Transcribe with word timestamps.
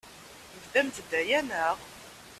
Tebdamt-d 0.51 1.11
aya, 1.21 1.39
naɣ? 1.49 1.77